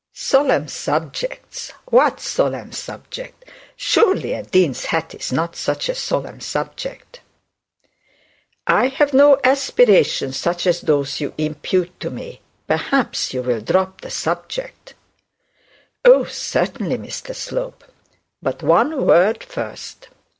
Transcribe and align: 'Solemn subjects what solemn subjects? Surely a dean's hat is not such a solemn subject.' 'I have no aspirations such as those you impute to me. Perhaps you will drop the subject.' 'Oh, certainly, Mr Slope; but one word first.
'Solemn 0.13 0.67
subjects 0.67 1.69
what 1.91 2.19
solemn 2.19 2.71
subjects? 2.71 3.45
Surely 3.75 4.33
a 4.33 4.41
dean's 4.41 4.85
hat 4.85 5.13
is 5.13 5.31
not 5.31 5.55
such 5.55 5.87
a 5.89 5.93
solemn 5.93 6.39
subject.' 6.39 7.21
'I 8.65 8.87
have 8.87 9.13
no 9.13 9.39
aspirations 9.43 10.35
such 10.37 10.65
as 10.65 10.81
those 10.81 11.19
you 11.21 11.35
impute 11.37 11.99
to 11.99 12.09
me. 12.09 12.41
Perhaps 12.65 13.31
you 13.31 13.43
will 13.43 13.61
drop 13.61 14.01
the 14.01 14.09
subject.' 14.09 14.95
'Oh, 16.03 16.23
certainly, 16.25 16.97
Mr 16.97 17.35
Slope; 17.35 17.83
but 18.41 18.63
one 18.63 19.05
word 19.05 19.43
first. 19.43 20.07